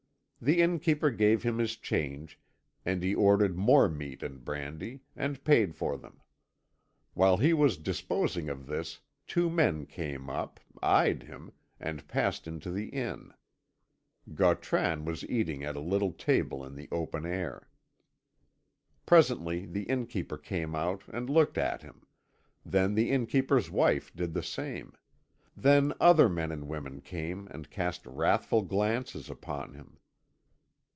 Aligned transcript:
The 0.43 0.59
innkeeper 0.59 1.11
gave 1.11 1.43
him 1.43 1.59
his 1.59 1.75
change, 1.75 2.39
and 2.83 3.03
he 3.03 3.13
ordered 3.13 3.55
more 3.59 3.87
meat 3.87 4.23
and 4.23 4.43
brandy, 4.43 5.01
and 5.15 5.43
paid 5.43 5.75
for 5.75 5.99
them. 5.99 6.19
While 7.13 7.37
he 7.37 7.53
was 7.53 7.77
disposing 7.77 8.49
of 8.49 8.65
this, 8.65 9.01
two 9.27 9.51
men 9.51 9.85
came 9.85 10.31
up, 10.31 10.59
eyed 10.81 11.21
him, 11.21 11.51
and 11.79 12.07
passed 12.07 12.47
into 12.47 12.71
the 12.71 12.89
inn; 12.89 13.35
Gautran 14.33 15.05
was 15.05 15.23
eating 15.29 15.63
at 15.63 15.75
a 15.75 15.79
little 15.79 16.11
table 16.11 16.65
in 16.65 16.73
the 16.73 16.87
open 16.91 17.23
air. 17.23 17.69
Presently 19.05 19.67
the 19.67 19.83
innkeeper 19.83 20.39
came 20.39 20.73
out 20.75 21.03
and 21.09 21.29
looked 21.29 21.59
at 21.59 21.83
him; 21.83 22.07
then 22.65 22.95
the 22.95 23.11
innkeeper's 23.11 23.69
wife 23.69 24.11
did 24.15 24.33
the 24.33 24.41
same; 24.41 24.93
then 25.55 25.93
other 26.01 26.27
men 26.27 26.51
and 26.51 26.67
women 26.67 26.99
came 26.99 27.45
and 27.51 27.69
cast 27.69 28.07
wrathful 28.07 28.63
glances 28.63 29.29
upon 29.29 29.75
him. 29.75 29.99